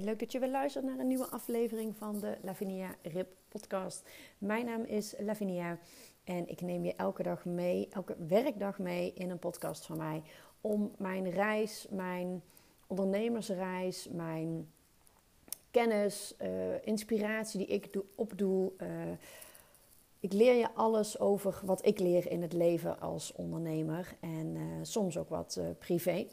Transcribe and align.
Leuk 0.00 0.18
dat 0.18 0.32
je 0.32 0.38
weer 0.38 0.50
luistert 0.50 0.84
naar 0.84 0.98
een 0.98 1.06
nieuwe 1.06 1.26
aflevering 1.26 1.96
van 1.96 2.20
de 2.20 2.36
Lavinia 2.42 2.94
Rip 3.02 3.28
podcast. 3.48 4.02
Mijn 4.38 4.64
naam 4.64 4.84
is 4.84 5.14
Lavinia 5.18 5.78
en 6.24 6.48
ik 6.48 6.60
neem 6.60 6.84
je 6.84 6.94
elke 6.94 7.22
dag 7.22 7.44
mee, 7.44 7.88
elke 7.90 8.16
werkdag 8.28 8.78
mee 8.78 9.12
in 9.14 9.30
een 9.30 9.38
podcast 9.38 9.86
van 9.86 9.96
mij 9.96 10.22
om 10.60 10.92
mijn 10.98 11.30
reis, 11.30 11.86
mijn 11.90 12.42
ondernemersreis, 12.86 14.08
mijn 14.10 14.70
kennis, 15.70 16.34
uh, 16.42 16.86
inspiratie 16.86 17.58
die 17.58 17.68
ik 17.68 17.92
doe, 17.92 18.04
opdoe. 18.14 18.72
Uh, 18.82 18.88
ik 20.20 20.32
leer 20.32 20.54
je 20.54 20.74
alles 20.74 21.18
over 21.18 21.60
wat 21.64 21.86
ik 21.86 21.98
leer 21.98 22.30
in 22.30 22.42
het 22.42 22.52
leven 22.52 23.00
als 23.00 23.32
ondernemer 23.32 24.16
en 24.20 24.54
uh, 24.56 24.62
soms 24.82 25.18
ook 25.18 25.28
wat 25.28 25.60
privé. 25.78 26.26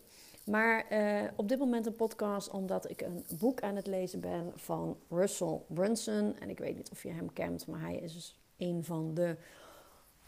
Maar 0.50 0.86
uh, 0.92 1.30
op 1.36 1.48
dit 1.48 1.60
moment 1.60 1.86
een 1.86 1.96
podcast 1.96 2.50
omdat 2.50 2.90
ik 2.90 3.02
een 3.02 3.26
boek 3.40 3.62
aan 3.62 3.76
het 3.76 3.88
lezen 3.88 4.20
ben 4.20 4.52
van 4.56 4.98
Russell 5.10 5.62
Brunson. 5.68 6.40
En 6.40 6.50
ik 6.50 6.60
weet 6.60 6.76
niet 6.76 6.92
of 6.92 7.04
je 7.04 7.12
hem 7.12 7.34
kent, 7.34 7.68
maar 7.68 7.82
hij 7.82 7.96
is 7.96 8.14
dus 8.14 8.40
een 8.58 8.84
van 8.84 9.14
de 9.14 9.36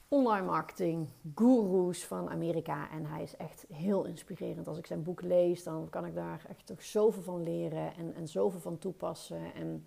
online 0.07 0.45
marketing 0.45 1.07
gurus 1.35 2.05
van 2.05 2.29
Amerika. 2.29 2.91
En 2.91 3.05
hij 3.05 3.23
is 3.23 3.35
echt 3.35 3.65
heel 3.73 4.05
inspirerend. 4.05 4.67
Als 4.67 4.77
ik 4.77 4.85
zijn 4.85 5.03
boek 5.03 5.21
lees, 5.21 5.63
dan 5.63 5.89
kan 5.89 6.05
ik 6.05 6.15
daar 6.15 6.45
echt 6.49 6.65
toch 6.65 6.83
zoveel 6.83 7.23
van 7.23 7.43
leren 7.43 7.95
en, 7.95 8.13
en 8.15 8.27
zoveel 8.27 8.59
van 8.59 8.77
toepassen. 8.77 9.53
En 9.53 9.85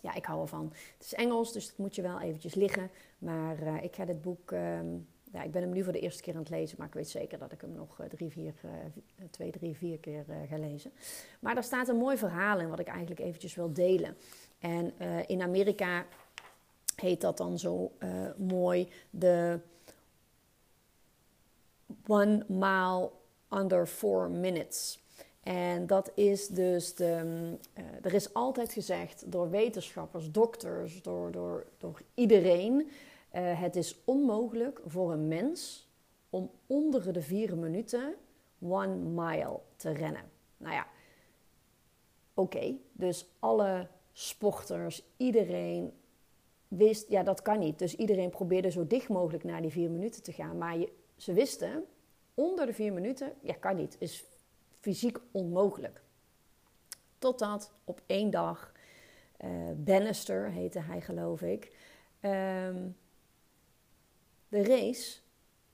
ja, 0.00 0.14
ik 0.14 0.24
hou 0.24 0.40
ervan. 0.40 0.72
Het 0.96 1.04
is 1.04 1.14
Engels, 1.14 1.52
dus 1.52 1.66
het 1.66 1.78
moet 1.78 1.94
je 1.94 2.02
wel 2.02 2.20
eventjes 2.20 2.54
liggen. 2.54 2.90
Maar 3.18 3.62
uh, 3.62 3.82
ik 3.82 3.94
ga 3.94 4.04
dit 4.04 4.22
boek... 4.22 4.50
Um, 4.50 5.06
ja, 5.32 5.42
ik 5.42 5.50
ben 5.50 5.62
hem 5.62 5.72
nu 5.72 5.82
voor 5.84 5.92
de 5.92 6.00
eerste 6.00 6.22
keer 6.22 6.34
aan 6.34 6.40
het 6.40 6.50
lezen, 6.50 6.76
maar 6.78 6.86
ik 6.86 6.94
weet 6.94 7.08
zeker 7.08 7.38
dat 7.38 7.52
ik 7.52 7.60
hem 7.60 7.72
nog 7.72 8.00
uh, 8.00 8.06
drie, 8.06 8.30
vier, 8.30 8.54
uh, 8.64 8.70
twee, 9.30 9.50
drie, 9.50 9.76
vier 9.76 9.98
keer 9.98 10.24
ga 10.48 10.58
lezen. 10.58 10.92
Maar 11.40 11.54
daar 11.54 11.64
staat 11.64 11.88
een 11.88 11.96
mooi 11.96 12.16
verhaal 12.16 12.58
in 12.60 12.68
wat 12.68 12.78
ik 12.78 12.88
eigenlijk 12.88 13.20
eventjes 13.20 13.54
wil 13.54 13.72
delen. 13.72 14.16
En 14.58 14.92
in 15.26 15.42
Amerika 15.42 16.06
heet 16.96 17.20
dat 17.20 17.36
dan 17.36 17.58
zo 17.58 17.92
mooi 18.36 18.88
de 19.10 19.60
One 22.06 22.44
Mile 22.48 23.10
Under 23.50 23.86
Four 23.86 24.30
Minutes. 24.30 24.98
En 25.42 25.86
dat 25.86 26.10
is 26.14 26.48
dus 26.48 26.94
de. 26.94 27.56
er 28.02 28.14
is 28.14 28.34
altijd 28.34 28.72
gezegd 28.72 29.32
door 29.32 29.50
wetenschappers, 29.50 30.30
dokters, 30.30 31.02
door, 31.02 31.32
door, 31.32 31.66
door 31.78 32.00
iedereen 32.14 32.90
uh, 33.34 33.60
het 33.60 33.76
is 33.76 34.04
onmogelijk 34.04 34.80
voor 34.86 35.12
een 35.12 35.28
mens 35.28 35.88
om 36.30 36.50
onder 36.66 37.12
de 37.12 37.22
vier 37.22 37.56
minuten 37.56 38.14
one 38.60 38.94
mile 38.94 39.60
te 39.76 39.90
rennen. 39.90 40.30
Nou 40.56 40.74
ja, 40.74 40.86
oké, 42.34 42.76
dus 42.92 43.26
alle 43.38 43.88
sporters, 44.12 45.02
iedereen 45.16 45.92
wist, 46.68 47.08
ja 47.08 47.22
dat 47.22 47.42
kan 47.42 47.58
niet. 47.58 47.78
Dus 47.78 47.96
iedereen 47.96 48.30
probeerde 48.30 48.70
zo 48.70 48.86
dicht 48.86 49.08
mogelijk 49.08 49.44
naar 49.44 49.62
die 49.62 49.70
vier 49.70 49.90
minuten 49.90 50.22
te 50.22 50.32
gaan. 50.32 50.58
Maar 50.58 50.76
ze 51.16 51.32
wisten, 51.32 51.84
onder 52.34 52.66
de 52.66 52.72
vier 52.72 52.92
minuten, 52.92 53.32
ja 53.40 53.54
kan 53.54 53.76
niet, 53.76 53.96
is 53.98 54.24
fysiek 54.80 55.18
onmogelijk. 55.30 56.02
Totdat 57.18 57.72
op 57.84 58.02
één 58.06 58.30
dag, 58.30 58.72
uh, 59.44 59.50
Bannister 59.76 60.50
heette 60.50 60.80
hij 60.80 61.00
geloof 61.00 61.42
ik, 61.42 61.76
um, 62.20 62.96
de 64.50 64.62
race, 64.62 65.20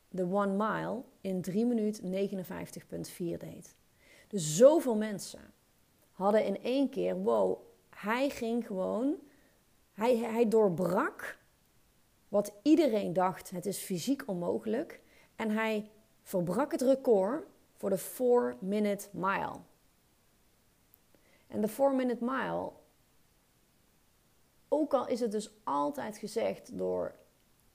de 0.08 0.22
one 0.22 0.52
mile, 0.52 1.02
in 1.20 1.42
3 1.42 1.66
minuten 1.66 2.28
59,4 2.28 3.16
deed. 3.16 3.74
Dus 4.28 4.56
zoveel 4.56 4.96
mensen 4.96 5.52
hadden 6.12 6.44
in 6.44 6.62
één 6.62 6.88
keer, 6.88 7.22
wow, 7.22 7.58
hij 7.90 8.30
ging 8.30 8.66
gewoon, 8.66 9.16
hij, 9.92 10.16
hij 10.16 10.48
doorbrak 10.48 11.38
wat 12.28 12.52
iedereen 12.62 13.12
dacht, 13.12 13.50
het 13.50 13.66
is 13.66 13.78
fysiek 13.78 14.22
onmogelijk. 14.26 15.00
En 15.36 15.50
hij 15.50 15.90
verbrak 16.22 16.72
het 16.72 16.80
record 16.80 17.46
voor 17.76 17.90
de 17.90 18.00
4-minute 18.00 19.08
mile. 19.12 19.60
En 21.46 21.60
de 21.60 21.70
4-minute 21.70 22.24
mile, 22.24 22.72
ook 24.68 24.94
al 24.94 25.08
is 25.08 25.20
het 25.20 25.30
dus 25.30 25.50
altijd 25.64 26.18
gezegd 26.18 26.78
door 26.78 27.14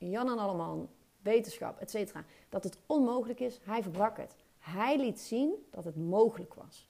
Jan 0.10 0.30
en 0.30 0.38
Alleman, 0.38 0.90
wetenschap, 1.22 1.80
etc. 1.80 2.14
Dat 2.50 2.64
het 2.64 2.78
onmogelijk 2.86 3.40
is, 3.40 3.60
hij 3.64 3.84
verbrak 3.84 4.18
het. 4.18 4.36
Hij 4.60 4.98
liet 4.98 5.20
zien 5.20 5.68
dat 5.70 5.84
het 5.84 5.96
mogelijk 5.96 6.54
was. 6.54 6.88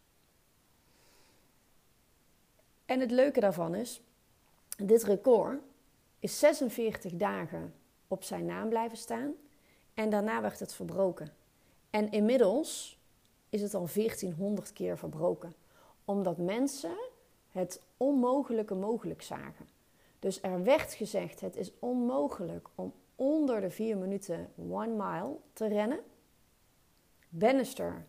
En 2.85 2.99
het 2.99 3.11
leuke 3.11 3.39
daarvan 3.39 3.75
is, 3.75 4.01
dit 4.77 5.03
record 5.03 5.61
is 6.19 6.39
46 6.39 7.13
dagen 7.13 7.73
op 8.07 8.23
zijn 8.23 8.45
naam 8.45 8.69
blijven 8.69 8.97
staan 8.97 9.33
en 9.93 10.09
daarna 10.09 10.41
werd 10.41 10.59
het 10.59 10.73
verbroken. 10.73 11.33
En 11.89 12.11
inmiddels 12.11 12.99
is 13.49 13.61
het 13.61 13.73
al 13.73 13.87
1400 13.93 14.73
keer 14.73 14.97
verbroken, 14.97 15.55
omdat 16.05 16.37
mensen 16.37 16.97
het 17.51 17.81
onmogelijke 17.97 18.75
mogelijk 18.75 19.21
zagen. 19.21 19.67
Dus 20.21 20.41
er 20.41 20.63
werd 20.63 20.93
gezegd: 20.93 21.39
het 21.39 21.55
is 21.55 21.71
onmogelijk 21.79 22.67
om 22.75 22.93
onder 23.15 23.61
de 23.61 23.69
4 23.69 23.97
minuten 23.97 24.53
one 24.57 24.87
mile 24.87 25.37
te 25.53 25.67
rennen. 25.67 25.99
Bannister 27.29 28.05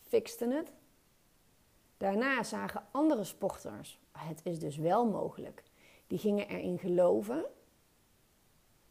fixte 0.00 0.48
het. 0.48 0.72
Daarna 1.96 2.42
zagen 2.42 2.86
andere 2.90 3.24
sporters, 3.24 4.00
het 4.12 4.40
is 4.42 4.58
dus 4.58 4.76
wel 4.76 5.06
mogelijk. 5.06 5.62
Die 6.06 6.18
gingen 6.18 6.48
erin 6.48 6.78
geloven 6.78 7.44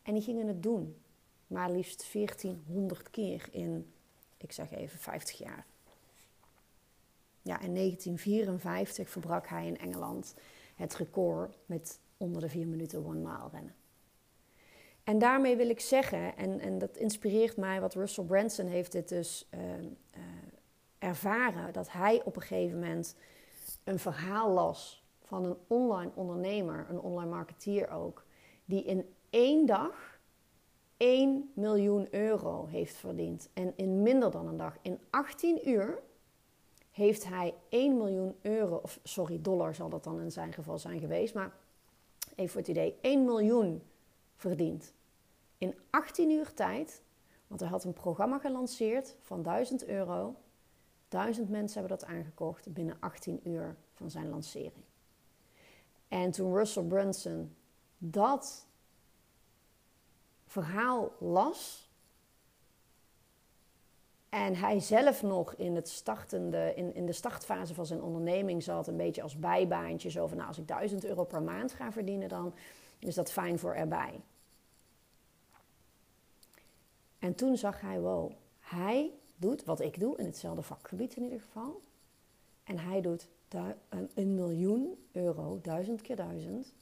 en 0.02 0.14
die 0.14 0.24
gingen 0.24 0.48
het 0.48 0.64
doen. 0.64 1.02
Maar 1.48 1.72
liefst 1.72 2.14
1400 2.14 3.10
keer 3.10 3.48
in, 3.52 3.94
ik 4.38 4.52
zeg 4.52 4.72
even, 4.72 5.00
50 5.00 5.38
jaar. 5.38 5.66
Ja, 7.42 7.60
in 7.60 7.76
1954 7.76 9.10
verbrak 9.10 9.48
hij 9.48 9.68
in 9.68 9.78
Engeland 9.78 10.36
het 10.76 10.96
record 10.96 11.58
met 11.66 12.00
onder 12.22 12.42
de 12.42 12.50
4 12.50 12.68
minuten 12.68 13.06
one 13.06 13.20
mile 13.20 13.50
rennen. 13.52 13.76
En 15.04 15.20
daarmee 15.20 15.56
wil 15.56 15.70
ik 15.70 15.80
zeggen, 15.80 16.38
en, 16.38 16.60
en 16.60 16.78
dat 16.78 16.98
inspireert 16.98 17.58
mij, 17.58 17.82
wat 17.82 17.94
Russell 17.94 18.24
Branson 18.24 18.66
heeft 18.66 18.92
dit 18.92 19.10
dus 19.10 19.50
uh, 19.56 19.62
uh, 19.62 19.88
ervaren, 21.00 21.74
dat 21.74 21.92
hij 21.92 22.22
op 22.24 22.36
een 22.36 22.42
gegeven 22.42 22.80
moment 22.80 23.16
een 23.84 24.00
verhaal 24.00 24.52
las 24.52 25.04
van 25.24 25.46
een 25.46 25.58
online 25.68 26.12
ondernemer, 26.14 26.86
een 26.90 27.00
online 27.00 27.30
marketeer 27.30 27.90
ook, 27.90 28.26
die 28.66 28.84
in 28.84 29.14
één 29.30 29.66
dag 29.66 30.20
1 30.98 31.52
miljoen 31.54 32.08
euro 32.12 32.66
heeft 32.66 32.96
verdiend. 32.96 33.50
En 33.54 33.74
in 33.76 34.02
minder 34.02 34.32
dan 34.32 34.48
een 34.48 34.58
dag, 34.58 34.78
in 34.82 35.00
18 35.10 35.70
uur, 35.70 36.00
heeft 36.92 37.28
hij 37.28 37.54
1 37.70 37.98
miljoen 37.98 38.36
euro, 38.42 38.76
of 38.76 39.00
sorry, 39.04 39.42
dollar 39.42 39.76
zal 39.76 39.90
dat 39.90 40.04
dan 40.04 40.20
in 40.20 40.32
zijn 40.32 40.54
geval 40.54 40.78
zijn 40.78 41.00
geweest, 41.00 41.34
maar 41.34 41.52
even 42.36 42.50
voor 42.52 42.62
het 42.62 42.70
idee, 42.70 42.98
1 43.02 43.26
miljoen 43.26 43.82
verdiend. 44.36 44.94
In 45.58 45.76
18 45.90 46.30
uur 46.30 46.54
tijd, 46.54 47.04
want 47.48 47.60
hij 47.60 47.70
had 47.70 47.84
een 47.84 47.94
programma 47.94 48.40
gelanceerd 48.40 49.16
van 49.22 49.44
1000 49.44 49.86
euro. 49.86 50.36
1000 51.10 51.50
mensen 51.50 51.80
hebben 51.80 51.98
dat 51.98 52.08
aangekocht 52.08 52.74
binnen 52.74 52.98
18 53.00 53.50
uur 53.50 53.76
van 53.94 54.10
zijn 54.10 54.30
lancering. 54.30 54.84
En 56.08 56.32
toen 56.32 56.56
Russell 56.56 56.84
Brunson 56.84 57.56
dat 57.98 58.68
verhaal 60.46 61.12
las, 61.20 61.91
En 64.32 64.56
hij 64.56 64.80
zelf 64.80 65.22
nog 65.22 65.54
in, 65.54 65.76
het 65.76 65.90
startende, 65.90 66.74
in, 66.76 66.96
in 66.96 67.06
de 67.06 67.12
startfase 67.12 67.74
van 67.74 67.86
zijn 67.86 68.02
onderneming 68.02 68.64
zat, 68.64 68.88
een 68.88 68.98
beetje 68.98 69.22
als 69.22 69.40
bijbaantje. 69.40 70.10
Zo 70.10 70.28
van, 70.28 70.38
nou, 70.38 70.50
als 70.50 70.58
ik 70.58 70.68
1000 70.68 71.06
euro 71.06 71.24
per 71.24 71.42
maand 71.42 71.72
ga 71.72 71.92
verdienen, 71.92 72.30
dan 72.30 72.54
is 73.00 73.16
dat 73.16 73.32
fijn 73.32 73.60
voor 73.60 73.74
erbij. 73.74 74.22
En 77.20 77.36
toen 77.36 77.58
zag 77.58 77.82
hij, 77.82 78.00
wow, 78.00 78.32
hij 78.60 79.12
doet 79.36 79.64
wat 79.64 79.80
ik 79.80 80.00
doe, 80.00 80.18
in 80.18 80.26
hetzelfde 80.26 80.62
vakgebied 80.62 81.16
in 81.16 81.24
ieder 81.24 81.42
geval. 81.42 81.82
En 82.64 82.80
hij 82.80 83.02
doet 83.02 83.28
een 84.14 84.36
miljoen 84.36 85.08
euro, 85.12 85.60
duizend 85.62 86.02
keer 86.02 86.16
duizend, 86.16 86.74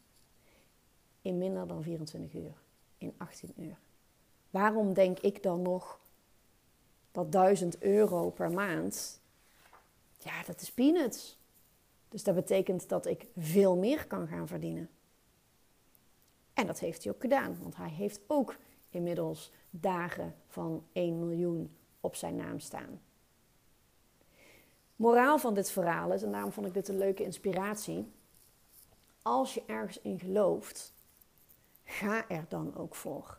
in 1.22 1.38
minder 1.38 1.68
dan 1.68 1.84
24 1.84 2.34
uur, 2.34 2.54
in 2.98 3.14
18 3.18 3.54
uur. 3.58 3.78
Waarom 4.50 4.94
denk 4.94 5.20
ik 5.20 5.44
dan 5.44 5.62
nog 5.62 6.00
dat 7.24 7.32
1000 7.32 7.82
euro 7.82 8.30
per 8.30 8.52
maand, 8.52 9.22
ja, 10.18 10.44
dat 10.44 10.62
is 10.62 10.72
peanuts. 10.72 11.38
Dus 12.10 12.24
dat 12.24 12.36
betekent 12.36 12.90
dat 12.90 13.06
ik 13.06 13.26
veel 13.38 13.78
meer 13.78 14.08
kan 14.08 14.28
gaan 14.28 14.48
verdienen. 14.48 14.90
En 16.54 16.68
dat 16.68 16.80
heeft 16.80 17.04
hij 17.04 17.14
ook 17.14 17.22
gedaan, 17.22 17.58
want 17.62 17.76
hij 17.76 17.90
heeft 17.90 18.20
ook 18.28 18.56
inmiddels 18.90 19.52
dagen 19.70 20.36
van 20.48 20.84
1 20.92 21.20
miljoen 21.20 21.76
op 22.00 22.16
zijn 22.16 22.36
naam 22.36 22.60
staan. 22.60 23.02
Moraal 24.96 25.40
van 25.40 25.54
dit 25.54 25.72
verhaal 25.72 26.14
is, 26.14 26.24
en 26.24 26.32
daarom 26.32 26.52
vond 26.52 26.68
ik 26.68 26.74
dit 26.74 26.88
een 26.88 26.98
leuke 26.98 27.24
inspiratie. 27.24 28.12
Als 29.22 29.54
je 29.54 29.64
ergens 29.66 30.02
in 30.02 30.20
gelooft, 30.20 30.94
ga 31.84 32.30
er 32.30 32.46
dan 32.48 32.76
ook 32.76 32.96
voor. 32.96 33.38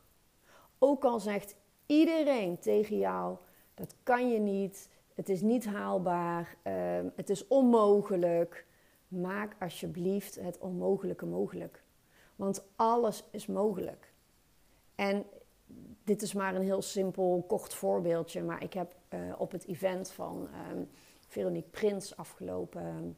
Ook 0.79 1.05
al 1.05 1.21
zegt 1.21 1.55
iedereen 1.87 2.59
tegen 2.59 2.99
jou: 2.99 3.37
dat 3.81 3.95
kan 4.03 4.31
je 4.31 4.39
niet, 4.39 4.89
het 5.15 5.29
is 5.29 5.41
niet 5.41 5.67
haalbaar, 5.67 6.57
ehm, 6.63 7.09
het 7.17 7.31
is 7.31 7.47
onmogelijk. 7.47 8.67
Maak 9.09 9.57
alsjeblieft 9.61 10.35
het 10.41 10.59
onmogelijke 10.59 11.27
mogelijk. 11.27 11.83
Want 12.37 12.65
alles 12.77 13.25
is 13.31 13.47
mogelijk. 13.47 14.13
En 14.95 15.25
dit 16.05 16.23
is 16.23 16.33
maar 16.33 16.55
een 16.55 16.63
heel 16.63 16.83
simpel, 16.83 17.45
kort 17.49 17.75
voorbeeldje. 17.75 18.43
Maar 18.43 18.63
ik 18.63 18.73
heb 18.73 18.95
uh, 19.15 19.21
op 19.39 19.53
het 19.53 19.67
event 19.67 20.11
van 20.11 20.49
um, 20.73 20.89
Veronique 21.29 21.71
Prins 21.71 22.17
afgelopen 22.17 23.17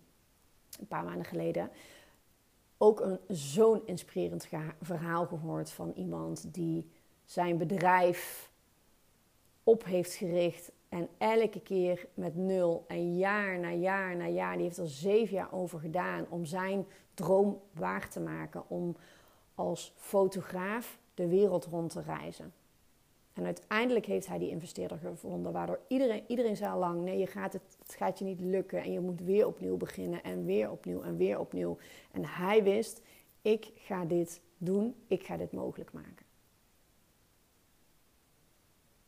een 0.78 0.86
paar 0.88 1.04
maanden 1.04 1.24
geleden 1.24 1.70
ook 2.82 3.00
een 3.00 3.18
zo'n 3.28 3.86
inspirerend 3.86 4.48
verhaal 4.80 5.26
gehoord 5.26 5.70
van 5.70 5.92
iemand 5.96 6.54
die 6.54 6.90
zijn 7.24 7.58
bedrijf 7.58 8.50
op 9.64 9.84
heeft 9.84 10.14
gericht 10.14 10.72
en 10.88 11.08
elke 11.18 11.60
keer 11.60 12.06
met 12.14 12.36
nul 12.36 12.84
en 12.86 13.16
jaar 13.16 13.58
na 13.58 13.72
jaar 13.72 14.16
na 14.16 14.26
jaar, 14.26 14.54
die 14.54 14.64
heeft 14.64 14.78
er 14.78 14.88
zeven 14.88 15.34
jaar 15.34 15.52
over 15.52 15.80
gedaan 15.80 16.26
om 16.28 16.44
zijn 16.44 16.86
droom 17.14 17.60
waar 17.72 18.08
te 18.08 18.20
maken, 18.20 18.62
om 18.68 18.96
als 19.54 19.92
fotograaf 19.96 20.98
de 21.14 21.28
wereld 21.28 21.64
rond 21.64 21.90
te 21.90 22.02
reizen. 22.02 22.52
En 23.32 23.44
uiteindelijk 23.44 24.06
heeft 24.06 24.26
hij 24.26 24.38
die 24.38 24.50
investeerder 24.50 24.98
gevonden, 24.98 25.52
waardoor 25.52 25.80
iedereen, 25.88 26.24
iedereen 26.26 26.56
zei 26.56 26.72
al 26.72 26.78
lang: 26.78 27.02
nee, 27.02 27.18
je 27.18 27.26
gaat 27.26 27.52
het, 27.52 27.62
het 27.78 27.94
gaat 27.94 28.18
je 28.18 28.24
niet 28.24 28.40
lukken 28.40 28.82
en 28.82 28.92
je 28.92 29.00
moet 29.00 29.20
weer 29.20 29.46
opnieuw 29.46 29.76
beginnen 29.76 30.22
en 30.22 30.44
weer 30.44 30.70
opnieuw 30.70 31.02
en 31.02 31.16
weer 31.16 31.38
opnieuw. 31.38 31.76
En 32.10 32.24
hij 32.24 32.62
wist: 32.62 33.00
ik 33.42 33.70
ga 33.74 34.04
dit 34.04 34.40
doen, 34.58 34.94
ik 35.06 35.22
ga 35.22 35.36
dit 35.36 35.52
mogelijk 35.52 35.92
maken. 35.92 36.26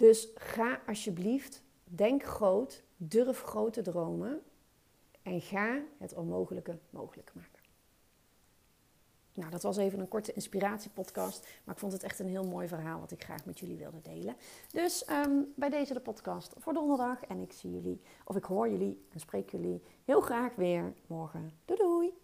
Dus 0.05 0.29
ga 0.35 0.81
alsjeblieft, 0.87 1.63
denk 1.85 2.23
groot, 2.23 2.83
durf 2.97 3.43
grote 3.43 3.83
dromen 3.83 4.43
en 5.23 5.41
ga 5.41 5.83
het 5.99 6.15
onmogelijke 6.15 6.79
mogelijk 6.91 7.33
maken. 7.35 7.63
Nou, 9.35 9.51
dat 9.51 9.63
was 9.63 9.77
even 9.77 10.01
een 10.01 10.09
korte 10.09 10.33
inspiratiepodcast, 10.33 11.49
maar 11.65 11.75
ik 11.75 11.81
vond 11.81 11.93
het 11.93 12.03
echt 12.03 12.19
een 12.19 12.29
heel 12.29 12.45
mooi 12.45 12.69
verhaal 12.69 13.01
wat 13.01 13.11
ik 13.11 13.25
graag 13.25 13.45
met 13.45 13.59
jullie 13.59 13.77
wilde 13.77 14.01
delen. 14.01 14.37
Dus 14.73 15.05
ehm, 15.05 15.43
bij 15.57 15.71
deze 15.71 15.95
de 15.95 16.01
podcast 16.01 16.55
voor 16.59 16.73
donderdag 16.73 17.25
en 17.25 17.41
ik 17.41 17.53
zie 17.53 17.71
jullie, 17.71 18.01
of 18.25 18.37
ik 18.37 18.45
hoor 18.45 18.69
jullie 18.69 19.07
en 19.13 19.21
spreek 19.21 19.51
jullie 19.51 19.83
heel 20.05 20.21
graag 20.21 20.55
weer 20.55 20.95
morgen. 21.07 21.51
Doei 21.65 21.79
doei! 21.79 22.24